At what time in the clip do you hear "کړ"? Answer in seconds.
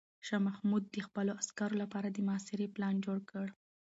3.31-3.45